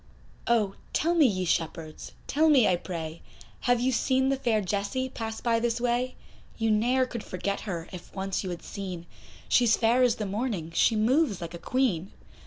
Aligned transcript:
Oh! 0.47 0.73
tell 0.93 1.13
me 1.13 1.27
ye 1.27 1.45
shepherds, 1.45 2.13
tell 2.25 2.49
me 2.49 2.67
I 2.67 2.75
pray, 2.75 3.21
Have 3.59 3.79
you 3.79 3.91
seen 3.91 4.29
the 4.29 4.35
fair 4.35 4.59
Jessie 4.59 5.09
pass 5.09 5.41
by 5.41 5.59
this 5.59 5.79
way? 5.79 6.15
You 6.57 6.71
ne'er 6.71 7.05
could 7.05 7.23
forget 7.23 7.59
her, 7.69 7.87
if 7.93 8.11
once 8.15 8.43
you 8.43 8.49
had 8.49 8.63
seen, 8.63 9.05
She's 9.47 9.77
fair 9.77 10.01
as 10.01 10.15
the 10.15 10.25
morning, 10.25 10.71
she 10.71 10.95
moves 10.95 11.39
like 11.39 11.53
a 11.53 11.59
Queen. 11.59 12.11